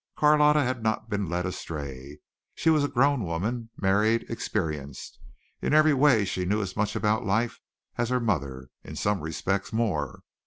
Carlotta 0.17 0.63
had 0.63 0.81
not 0.81 1.11
been 1.11 1.29
led 1.29 1.45
astray. 1.45 2.17
She 2.55 2.71
was 2.71 2.83
a 2.83 2.87
grown 2.87 3.23
woman, 3.23 3.69
married, 3.77 4.25
experienced. 4.29 5.19
In 5.61 5.75
every 5.75 5.93
way 5.93 6.25
she 6.25 6.43
knew 6.43 6.59
as 6.63 6.75
much 6.75 6.95
about 6.95 7.23
life 7.23 7.59
as 7.99 8.09
her 8.09 8.19
mother 8.19 8.69
in 8.83 8.95
some 8.95 9.19
respects 9.21 9.71
more. 9.71 10.23